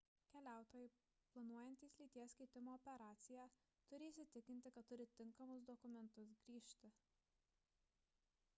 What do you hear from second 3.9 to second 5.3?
turi įsitikinti kad turi